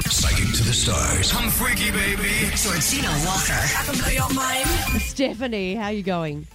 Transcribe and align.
Psychic 0.00 0.54
to 0.54 0.62
the 0.64 0.72
stars. 0.72 1.32
I'm 1.36 1.50
freaky, 1.50 1.90
baby. 1.90 2.50
Georgina 2.56 3.08
Walker. 3.26 3.52
I 3.52 3.82
can 3.84 3.98
blow 4.00 4.08
your 4.08 4.32
mind. 4.32 4.66
Stephanie, 5.02 5.74
how 5.74 5.88
you 5.88 6.02
going? 6.02 6.46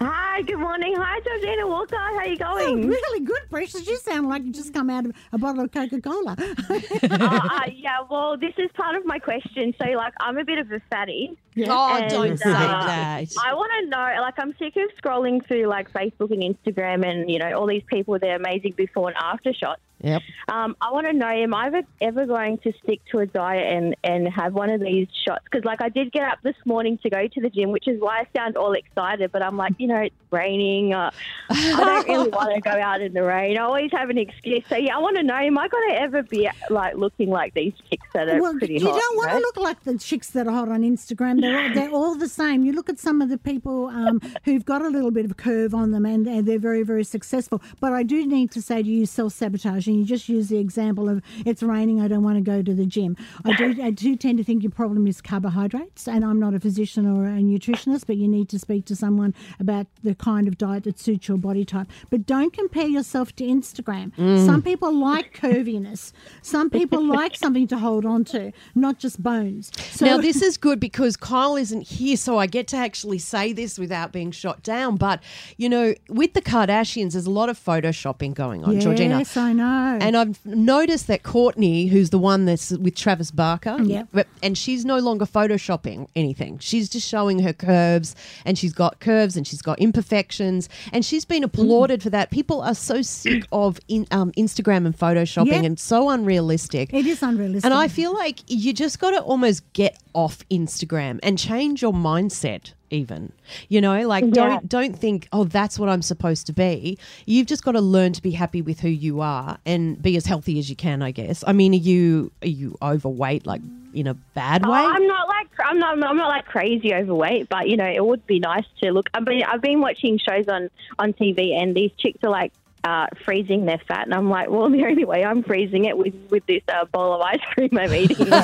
Hi, 0.00 0.42
good 0.42 0.58
morning. 0.58 0.94
Hi, 0.96 1.20
Georgina 1.20 1.66
Walker. 1.68 1.96
How 1.96 2.24
you 2.24 2.36
Oh, 2.40 2.56
going? 2.56 2.88
really 2.88 3.20
good, 3.24 3.40
Precious. 3.50 3.86
You 3.86 3.98
sound 3.98 4.28
like 4.28 4.42
you 4.44 4.52
just 4.52 4.72
come 4.72 4.88
out 4.90 5.04
of 5.06 5.12
a 5.32 5.38
bottle 5.38 5.62
of 5.64 5.70
Coca 5.72 6.00
Cola. 6.00 6.34
uh, 6.70 6.80
uh, 7.10 7.60
yeah, 7.74 7.98
well, 8.10 8.36
this 8.36 8.54
is 8.56 8.70
part 8.74 8.96
of 8.96 9.04
my 9.04 9.18
question. 9.18 9.74
So, 9.80 9.88
like, 9.90 10.14
I'm 10.20 10.38
a 10.38 10.44
bit 10.44 10.58
of 10.58 10.72
a 10.72 10.80
fatty. 10.90 11.36
Oh, 11.68 11.96
And, 11.96 12.10
don't 12.10 12.38
say 12.38 12.50
uh, 12.50 12.52
that. 12.86 13.26
I 13.44 13.54
want 13.54 13.70
to 13.80 13.86
know, 13.90 14.16
like, 14.22 14.34
I'm 14.38 14.54
sick 14.58 14.74
of 14.76 14.90
scrolling 15.00 15.46
through, 15.46 15.66
like, 15.66 15.92
Facebook 15.92 16.32
and 16.32 16.42
Instagram 16.42 17.06
and, 17.06 17.30
you 17.30 17.38
know, 17.38 17.52
all 17.52 17.66
these 17.66 17.84
people 17.86 18.12
with 18.12 18.22
their 18.22 18.36
amazing 18.36 18.72
before 18.72 19.08
and 19.08 19.16
after 19.18 19.52
shots. 19.52 19.82
Yep. 20.02 20.22
Um, 20.48 20.76
I 20.80 20.90
want 20.92 21.06
to 21.06 21.12
know, 21.12 21.28
am 21.28 21.54
I 21.54 21.68
ever, 21.68 21.82
ever 22.00 22.26
going 22.26 22.58
to 22.58 22.72
stick 22.82 23.00
to 23.12 23.20
a 23.20 23.26
diet 23.26 23.72
and, 23.72 23.96
and 24.02 24.28
have 24.28 24.52
one 24.52 24.70
of 24.70 24.80
these 24.80 25.08
shots? 25.26 25.44
Because, 25.44 25.64
like, 25.64 25.80
I 25.80 25.88
did 25.88 26.12
get 26.12 26.28
up 26.28 26.38
this 26.42 26.56
morning 26.64 26.98
to 26.98 27.10
go 27.10 27.26
to 27.26 27.40
the 27.40 27.48
gym, 27.48 27.70
which 27.70 27.86
is 27.86 28.00
why 28.00 28.20
I 28.20 28.26
sound 28.36 28.56
all 28.56 28.72
excited. 28.72 29.30
But 29.32 29.42
I'm 29.42 29.56
like, 29.56 29.74
you 29.78 29.86
know, 29.86 30.00
it's 30.00 30.14
raining. 30.30 30.92
Uh, 30.92 31.10
I 31.50 31.76
don't 31.76 32.08
really 32.08 32.30
want 32.32 32.54
to 32.54 32.60
go 32.60 32.70
out 32.70 33.00
in 33.00 33.12
the 33.12 33.22
rain. 33.22 33.56
I 33.56 33.62
always 33.62 33.92
have 33.92 34.10
an 34.10 34.18
excuse. 34.18 34.64
So, 34.68 34.76
yeah, 34.76 34.96
I 34.96 34.98
want 34.98 35.16
to 35.16 35.22
know, 35.22 35.36
am 35.36 35.58
I 35.58 35.68
going 35.68 35.90
to 35.90 36.00
ever 36.00 36.22
be, 36.22 36.48
like, 36.68 36.96
looking 36.96 37.30
like 37.30 37.54
these 37.54 37.74
chicks 37.88 38.06
that 38.12 38.28
are 38.28 38.40
well, 38.40 38.54
pretty 38.58 38.74
you 38.74 38.86
hot? 38.86 38.94
You 38.94 39.00
don't 39.00 39.16
want 39.16 39.30
know? 39.30 39.38
to 39.38 39.40
look 39.40 39.56
like 39.56 39.84
the 39.84 39.98
chicks 39.98 40.30
that 40.30 40.46
are 40.46 40.52
hot 40.52 40.68
on 40.68 40.82
Instagram. 40.82 41.40
They're 41.40 41.58
all, 41.58 41.74
they're 41.74 41.90
all 41.90 42.14
the 42.16 42.28
same. 42.28 42.64
You 42.64 42.72
look 42.72 42.88
at 42.88 42.98
some 42.98 43.22
of 43.22 43.28
the 43.28 43.38
people 43.38 43.86
um, 43.86 44.20
who've 44.44 44.64
got 44.64 44.82
a 44.82 44.88
little 44.88 45.10
bit 45.10 45.24
of 45.24 45.30
a 45.30 45.34
curve 45.34 45.74
on 45.74 45.92
them 45.92 46.04
and, 46.04 46.26
and 46.26 46.46
they're 46.46 46.58
very, 46.58 46.82
very 46.82 47.04
successful. 47.04 47.62
But 47.80 47.92
I 47.92 48.02
do 48.02 48.26
need 48.26 48.50
to 48.52 48.62
say 48.62 48.82
to 48.82 48.88
you 48.88 49.06
self 49.06 49.32
sabotage, 49.32 49.86
and 49.92 50.00
you 50.00 50.06
just 50.06 50.28
use 50.28 50.48
the 50.48 50.58
example 50.58 51.08
of 51.08 51.22
it's 51.44 51.62
raining, 51.62 52.00
I 52.00 52.08
don't 52.08 52.22
want 52.22 52.36
to 52.36 52.42
go 52.42 52.62
to 52.62 52.74
the 52.74 52.86
gym. 52.86 53.16
I 53.44 53.54
do, 53.54 53.76
I 53.82 53.90
do 53.90 54.16
tend 54.16 54.38
to 54.38 54.44
think 54.44 54.62
your 54.62 54.72
problem 54.72 55.06
is 55.06 55.20
carbohydrates, 55.20 56.08
and 56.08 56.24
I'm 56.24 56.40
not 56.40 56.54
a 56.54 56.60
physician 56.60 57.06
or 57.06 57.26
a 57.26 57.40
nutritionist, 57.40 58.06
but 58.06 58.16
you 58.16 58.28
need 58.28 58.48
to 58.50 58.58
speak 58.58 58.86
to 58.86 58.96
someone 58.96 59.34
about 59.60 59.86
the 60.02 60.14
kind 60.14 60.48
of 60.48 60.58
diet 60.58 60.84
that 60.84 60.98
suits 60.98 61.28
your 61.28 61.36
body 61.36 61.64
type. 61.64 61.88
But 62.10 62.26
don't 62.26 62.52
compare 62.52 62.86
yourself 62.86 63.34
to 63.36 63.44
Instagram. 63.44 64.14
Mm. 64.16 64.46
Some 64.46 64.62
people 64.62 64.92
like 64.94 65.38
curviness, 65.38 66.12
some 66.40 66.70
people 66.70 67.04
like 67.06 67.36
something 67.36 67.66
to 67.68 67.78
hold 67.78 68.06
on 68.06 68.24
to, 68.24 68.52
not 68.74 68.98
just 68.98 69.22
bones. 69.22 69.70
So, 69.90 70.06
now 70.06 70.18
this 70.18 70.42
is 70.42 70.56
good 70.56 70.80
because 70.80 71.16
Kyle 71.16 71.56
isn't 71.56 71.82
here, 71.82 72.16
so 72.16 72.38
I 72.38 72.46
get 72.46 72.66
to 72.68 72.76
actually 72.76 73.18
say 73.18 73.52
this 73.52 73.78
without 73.78 74.12
being 74.12 74.30
shot 74.30 74.62
down. 74.62 74.96
But 74.96 75.22
you 75.56 75.68
know, 75.68 75.94
with 76.08 76.32
the 76.32 76.42
Kardashians, 76.42 77.12
there's 77.12 77.26
a 77.26 77.30
lot 77.30 77.48
of 77.48 77.58
photoshopping 77.58 78.34
going 78.34 78.64
on, 78.64 78.80
Georgina. 78.80 79.18
Yes, 79.18 79.36
I 79.36 79.52
know. 79.52 79.81
And 80.00 80.16
I've 80.16 80.44
noticed 80.46 81.06
that 81.08 81.22
Kourtney, 81.22 81.88
who's 81.88 82.10
the 82.10 82.18
one 82.18 82.44
that's 82.44 82.70
with 82.70 82.94
Travis 82.94 83.30
Barker, 83.30 83.76
Yep. 83.82 84.26
and 84.42 84.56
she's 84.56 84.84
no 84.84 84.98
longer 84.98 85.24
photoshopping 85.26 86.06
anything. 86.16 86.58
She's 86.58 86.88
just 86.88 87.08
showing 87.08 87.40
her 87.40 87.52
curves, 87.52 88.14
and 88.44 88.58
she's 88.58 88.72
got 88.72 89.00
curves 89.00 89.36
and 89.36 89.46
she's 89.46 89.62
got 89.62 89.78
imperfections, 89.78 90.68
and 90.92 91.04
she's 91.04 91.24
been 91.24 91.44
applauded 91.44 92.02
for 92.02 92.10
that. 92.10 92.30
People 92.30 92.60
are 92.62 92.74
so 92.74 93.02
sick 93.02 93.44
of 93.52 93.78
in, 93.88 94.06
um, 94.10 94.32
Instagram 94.32 94.86
and 94.86 94.96
photoshopping, 94.98 95.46
Yeah. 95.46 95.62
and 95.62 95.78
so 95.78 96.10
unrealistic. 96.10 96.92
it 96.92 97.06
is 97.06 97.22
unrealistic. 97.22 97.64
And 97.64 97.74
I 97.74 97.88
feel 97.88 98.12
like 98.14 98.40
you 98.46 98.72
just 98.72 98.98
got 98.98 99.10
to 99.12 99.20
almost 99.20 99.62
get 99.72 99.98
off 100.14 100.46
Instagram 100.50 101.18
and 101.22 101.38
change 101.38 101.82
your 101.82 101.92
mindset 101.92 102.72
even. 102.92 103.32
You 103.68 103.80
know, 103.80 104.06
like 104.06 104.24
Yeah. 104.24 104.30
don't 104.30 104.68
don't 104.68 104.98
think, 104.98 105.28
"Oh, 105.32 105.44
that's 105.44 105.78
what 105.78 105.88
I'm 105.88 106.02
supposed 106.02 106.46
to 106.46 106.52
be." 106.52 106.98
You've 107.26 107.46
just 107.46 107.64
got 107.64 107.72
to 107.72 107.80
learn 107.80 108.12
to 108.12 108.22
be 108.22 108.30
happy 108.32 108.62
with 108.62 108.80
who 108.80 108.88
you 108.88 109.20
are 109.20 109.58
and 109.66 110.00
be 110.00 110.16
as 110.16 110.26
healthy 110.26 110.58
as 110.58 110.68
you 110.70 110.76
can, 110.76 111.02
I 111.02 111.10
guess. 111.10 111.42
I 111.46 111.52
mean, 111.52 111.72
are 111.72 111.76
you 111.76 112.30
are 112.42 112.48
you 112.48 112.76
overweight 112.82 113.46
like 113.46 113.62
in 113.94 114.06
a 114.06 114.14
bad 114.14 114.62
Oh, 114.64 114.70
way? 114.70 114.78
I'm 114.78 115.06
not 115.06 115.28
like 115.28 115.48
I'm 115.64 115.78
not 115.78 116.02
I'm 116.02 116.16
not 116.16 116.28
like 116.28 116.46
crazy 116.46 116.94
overweight, 116.94 117.48
but 117.48 117.68
you 117.68 117.76
know 117.76 117.86
it 117.86 118.04
would 118.04 118.26
be 118.26 118.38
nice 118.38 118.64
to 118.82 118.90
look. 118.92 119.08
I 119.14 119.20
mean, 119.20 119.42
I've 119.42 119.62
been 119.62 119.80
watching 119.80 120.18
shows 120.18 120.48
on 120.48 120.70
on 120.98 121.12
TV, 121.12 121.52
and 121.60 121.74
these 121.74 121.90
chicks 121.98 122.18
are 122.22 122.30
like 122.30 122.52
uh, 122.84 123.06
freezing 123.24 123.64
their 123.66 123.78
fat, 123.78 124.04
and 124.06 124.14
I'm 124.14 124.28
like, 124.28 124.50
well, 124.50 124.68
the 124.70 124.84
only 124.84 125.04
way 125.04 125.24
I'm 125.24 125.42
freezing 125.42 125.84
it 125.84 125.96
with 125.96 126.14
with 126.30 126.44
this 126.46 126.62
uh, 126.68 126.84
bowl 126.86 127.14
of 127.14 127.20
ice 127.20 127.40
cream 127.54 127.70
I'm 127.78 127.92
eating. 127.94 128.16
oh, 128.32 128.40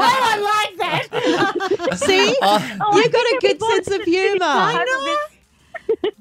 I 0.00 0.66
like 0.68 0.76
that. 0.78 1.98
See? 1.98 2.36
Oh, 2.42 2.92
You've 3.02 3.12
got 3.12 3.24
a 3.26 3.38
good 3.40 3.60
sense 3.60 3.90
of 3.90 4.02
humor. 4.02 4.84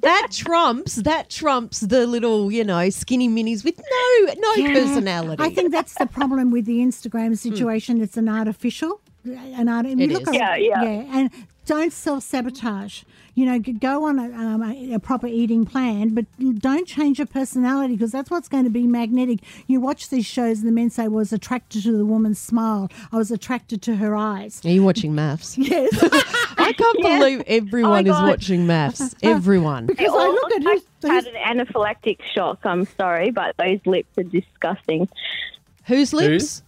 That 0.02 0.30
trumps 0.32 0.96
that 0.96 1.30
trumps 1.30 1.82
the 1.82 2.08
little, 2.08 2.50
you 2.52 2.64
know, 2.64 2.90
skinny 2.90 3.28
minis 3.28 3.66
with 3.66 3.78
no 3.78 4.34
no 4.38 4.54
Yeah. 4.56 4.74
personality. 4.74 5.44
I 5.44 5.50
think 5.50 5.72
that's 5.72 5.96
the 5.96 6.06
problem 6.06 6.52
with 6.52 6.66
the 6.66 6.80
Instagram 6.80 7.38
situation. 7.38 8.02
It's 8.02 8.16
an 8.16 8.30
artificial, 8.30 9.02
an 9.28 9.68
art. 9.70 9.86
It 9.86 9.98
you 10.00 10.08
look 10.08 10.22
is. 10.24 10.28
at- 10.30 10.34
Yeah, 10.36 10.56
yeah. 10.56 11.04
and 11.18 11.30
don't 11.66 11.92
self 11.92 12.24
sabotage. 12.24 13.04
You 13.36 13.46
know, 13.46 13.60
go 13.60 14.06
on 14.06 14.18
a, 14.18 14.24
um, 14.36 14.64
a, 14.64 14.94
a 14.96 15.00
proper 15.00 15.28
eating 15.28 15.64
plan, 15.64 16.16
but 16.16 16.26
don't 16.58 16.88
change 16.88 17.20
your 17.20 17.28
personality 17.28 17.94
because 17.96 18.12
that's 18.12 18.32
what's 18.32 18.48
going 18.50 18.64
to 18.64 18.72
be 18.72 18.88
magnetic. 18.88 19.42
You 19.68 19.80
watch 19.80 20.10
these 20.10 20.26
shows, 20.26 20.58
and 20.60 20.68
the 20.68 20.72
men 20.72 20.90
say, 20.90 21.04
"I 21.04 21.08
was 21.08 21.32
attracted 21.32 21.84
to 21.84 21.96
the 21.96 22.06
woman's 22.06 22.40
smile. 22.40 22.90
I 23.12 23.18
was 23.18 23.30
attracted 23.30 23.84
to 23.84 23.98
her 23.98 24.16
eyes." 24.16 24.60
Are 24.66 24.70
you 24.70 24.84
watching 24.84 25.14
MAFS? 25.14 25.56
Yes, 25.70 25.90
I 26.58 26.74
can't 26.74 27.02
believe 27.02 27.44
everyone 27.46 28.08
is 28.08 28.12
God. 28.14 28.28
watching 28.28 28.66
MAFS. 28.66 29.14
Everyone. 29.22 29.86
because 29.86 30.10
I 30.12 30.28
look 30.28 30.52
at 30.56 30.64
who's, 30.64 30.82
I 31.04 31.08
who's 31.10 31.26
had 31.26 31.28
an 31.28 31.60
anaphylactic 31.60 32.22
shock. 32.24 32.66
I'm 32.66 32.88
sorry, 32.98 33.30
but 33.30 33.56
those 33.58 33.80
lips 33.86 34.18
are 34.18 34.24
disgusting. 34.24 35.08
Whose 35.86 36.12
lips? 36.12 36.64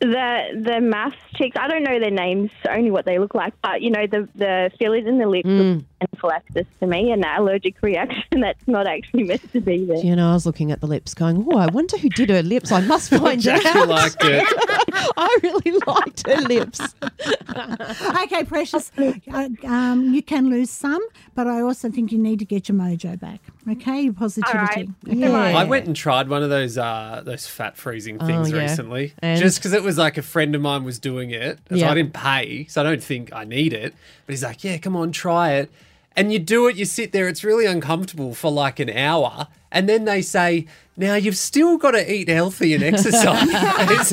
The 0.00 0.50
the 0.54 0.80
MAFS 0.80 1.14
chicks, 1.34 1.56
I 1.58 1.66
don't 1.66 1.82
know 1.82 1.98
their 1.98 2.10
names, 2.12 2.50
only 2.70 2.90
what 2.92 3.04
they 3.04 3.18
look 3.18 3.34
like, 3.34 3.52
but 3.62 3.82
you 3.82 3.90
know 3.90 4.06
the 4.06 4.28
the 4.36 4.70
fillers 4.78 5.06
in 5.06 5.18
the 5.18 5.26
lips 5.26 5.48
Mm. 5.48 5.76
look 5.78 5.84
anaphylaxis 6.00 6.66
to 6.78 6.86
me, 6.86 7.10
an 7.10 7.24
allergic 7.24 7.82
reaction 7.82 8.22
that's 8.40 8.66
not 8.68 8.86
actually 8.86 9.24
meant 9.24 9.50
to 9.52 9.60
be 9.60 9.84
there. 9.84 9.96
You 9.96 10.14
know, 10.14 10.30
I 10.30 10.34
was 10.34 10.46
looking 10.46 10.70
at 10.70 10.80
the 10.80 10.86
lips 10.86 11.14
going, 11.14 11.44
oh, 11.50 11.58
I 11.58 11.66
wonder 11.66 11.98
who 11.98 12.08
did 12.10 12.30
her 12.30 12.42
lips. 12.44 12.70
I 12.70 12.80
must 12.80 13.10
find 13.14 13.40
Jackie 13.40 13.66
out. 13.76 13.88
liked 13.88 14.16
it. 14.20 14.46
I 15.16 15.38
really 15.42 15.78
liked 15.86 16.26
her 16.26 16.40
lips. 16.42 16.80
okay, 18.22 18.44
precious. 18.44 18.90
Uh, 18.98 19.48
um, 19.64 20.12
you 20.14 20.22
can 20.22 20.48
lose 20.50 20.70
some, 20.70 21.02
but 21.34 21.46
I 21.46 21.60
also 21.60 21.90
think 21.90 22.12
you 22.12 22.18
need 22.18 22.38
to 22.40 22.44
get 22.44 22.68
your 22.68 22.76
mojo 22.78 23.18
back. 23.18 23.40
Okay, 23.70 24.02
your 24.02 24.12
positivity. 24.12 24.90
Yeah. 25.04 25.30
I 25.32 25.64
went 25.64 25.86
and 25.86 25.94
tried 25.94 26.28
one 26.28 26.42
of 26.42 26.50
those 26.50 26.78
uh, 26.78 27.22
those 27.24 27.46
fat 27.46 27.76
freezing 27.76 28.18
things 28.18 28.52
Oh, 28.52 28.56
yeah. 28.56 28.62
recently, 28.62 29.12
And? 29.20 29.40
just 29.40 29.58
because 29.58 29.72
it 29.72 29.82
was 29.82 29.98
like 29.98 30.16
a 30.18 30.22
friend 30.22 30.54
of 30.54 30.60
mine 30.62 30.84
was 30.84 30.98
doing 30.98 31.30
it. 31.30 31.58
So 31.68 31.76
Yeah. 31.76 31.90
I 31.90 31.94
didn't 31.94 32.12
pay, 32.14 32.66
so 32.66 32.80
I 32.80 32.84
don't 32.84 33.02
think 33.02 33.32
I 33.32 33.44
need 33.44 33.72
it. 33.72 33.94
But 34.26 34.32
he's 34.32 34.44
like, 34.44 34.64
"Yeah, 34.64 34.78
come 34.78 34.96
on, 34.96 35.12
try 35.12 35.52
it." 35.52 35.70
And 36.16 36.32
you 36.32 36.38
do 36.38 36.66
it. 36.66 36.76
You 36.76 36.84
sit 36.84 37.12
there. 37.12 37.28
It's 37.28 37.44
really 37.44 37.66
uncomfortable 37.66 38.34
for 38.34 38.50
like 38.50 38.80
an 38.80 38.90
hour, 38.90 39.46
and 39.70 39.88
then 39.88 40.04
they 40.04 40.22
say, 40.22 40.66
"Now 40.96 41.14
you've 41.14 41.36
still 41.36 41.76
got 41.78 41.92
to 41.92 42.12
eat 42.12 42.28
healthy 42.28 42.74
and 42.74 42.82
exercise." 42.82 43.48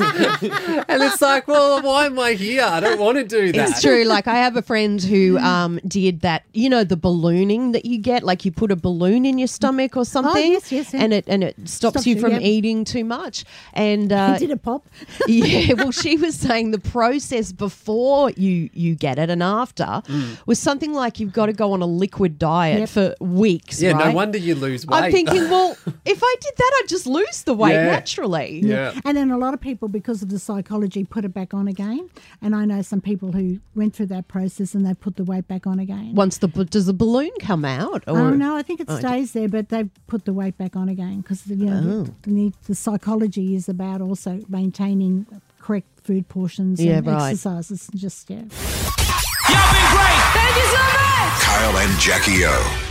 and 0.88 1.02
it's 1.02 1.22
like, 1.22 1.48
well, 1.48 1.80
why 1.82 2.06
am 2.06 2.18
I 2.18 2.32
here? 2.34 2.62
I 2.64 2.80
don't 2.80 2.98
want 3.00 3.18
to 3.18 3.24
do 3.24 3.52
that. 3.52 3.70
It's 3.70 3.82
true. 3.82 4.04
Like 4.04 4.26
I 4.26 4.34
have 4.36 4.56
a 4.56 4.62
friend 4.62 5.02
who 5.02 5.38
um, 5.38 5.80
did 5.86 6.20
that. 6.20 6.44
You 6.52 6.68
know, 6.68 6.84
the 6.84 6.96
ballooning 6.96 7.72
that 7.72 7.84
you 7.84 7.98
get, 7.98 8.22
like 8.22 8.44
you 8.44 8.52
put 8.52 8.70
a 8.70 8.76
balloon 8.76 9.24
in 9.24 9.38
your 9.38 9.48
stomach 9.48 9.96
or 9.96 10.04
something, 10.04 10.52
yes, 10.52 10.70
yes, 10.72 10.92
yeah. 10.94 11.02
and 11.02 11.12
it 11.12 11.24
and 11.26 11.42
it 11.44 11.56
stops, 11.68 11.96
Stops 11.96 12.06
you 12.06 12.14
you, 12.16 12.20
from 12.20 12.32
eating 12.40 12.84
too 12.84 13.04
much. 13.04 13.44
And 13.72 14.12
uh, 14.22 14.38
Did 14.38 14.50
it 14.50 14.62
pop? 14.62 14.86
yeah, 15.26 15.72
well, 15.74 15.92
she 15.92 16.16
was 16.16 16.34
saying 16.36 16.70
the 16.72 16.78
process 16.80 17.52
before 17.52 18.30
you 18.30 18.68
you 18.72 18.94
get 18.94 19.18
it 19.18 19.30
and 19.30 19.42
after 19.42 20.02
was 20.46 20.58
something 20.58 20.92
like 20.92 21.20
you've 21.20 21.32
got 21.32 21.46
to 21.46 21.52
go 21.52 21.72
on 21.72 21.82
a 21.82 21.86
liquid 21.86 22.38
diet 22.38 22.80
Yep. 22.80 22.88
for 22.88 23.14
weeks. 23.20 23.80
yeah, 23.80 23.92
right? 23.92 24.08
no 24.08 24.12
wonder 24.12 24.38
you 24.38 24.54
lose 24.54 24.86
weight. 24.86 25.04
I'm 25.04 25.12
thinking, 25.12 25.45
well, 25.50 25.76
if 26.04 26.20
I 26.22 26.34
did 26.40 26.52
that, 26.56 26.72
I'd 26.82 26.88
just 26.88 27.06
lose 27.06 27.42
the 27.42 27.54
weight 27.54 27.72
Yeah. 27.74 27.86
naturally. 27.86 28.60
yeah. 28.64 28.92
And 29.04 29.16
then 29.16 29.30
a 29.30 29.38
lot 29.38 29.54
of 29.54 29.60
people, 29.60 29.88
because 29.88 30.22
of 30.22 30.28
the 30.28 30.38
psychology, 30.38 31.04
put 31.04 31.24
it 31.24 31.32
back 31.34 31.54
on 31.54 31.68
again. 31.68 32.08
And 32.42 32.54
I 32.54 32.64
know 32.64 32.82
some 32.82 33.00
people 33.00 33.32
who 33.32 33.60
went 33.74 33.94
through 33.94 34.06
that 34.06 34.28
process 34.28 34.74
and 34.74 34.86
they 34.86 34.94
put 34.94 35.16
the 35.16 35.24
weight 35.24 35.48
back 35.48 35.66
on 35.66 35.78
again. 35.78 36.14
Once 36.14 36.38
the 36.38 36.48
does 36.48 36.86
the 36.86 36.92
balloon 36.94 37.30
come 37.40 37.64
out? 37.64 38.04
Or 38.06 38.18
Oh 38.18 38.30
no, 38.30 38.56
I 38.56 38.62
think 38.62 38.80
it 38.80 38.86
oh, 38.88 38.98
stays 38.98 39.32
there, 39.32 39.48
but 39.48 39.68
they've 39.68 39.90
put 40.06 40.24
the 40.24 40.32
weight 40.32 40.56
back 40.58 40.76
on 40.76 40.88
again 40.88 41.20
because 41.20 41.46
you 41.46 41.56
know 41.56 41.82
Oh. 42.06 42.14
the, 42.22 42.30
the, 42.30 42.52
the 42.68 42.74
psychology 42.74 43.54
is 43.54 43.68
about 43.68 44.00
also 44.00 44.40
maintaining 44.48 45.26
correct 45.60 45.88
food 46.04 46.28
portions 46.28 46.82
Yeah, 46.82 46.98
and 46.98 47.06
right. 47.06 47.30
exercises. 47.30 47.88
Just 47.94 48.30
yeah. 48.30 48.36
Y'all 48.36 49.72
been 49.72 49.90
great. 49.94 50.22
Thank 50.32 50.56
you 50.56 50.68
so 50.70 50.78
much. 50.78 51.42
Kyle 51.42 51.76
and 51.78 52.00
Jackie 52.00 52.44
O. 52.44 52.85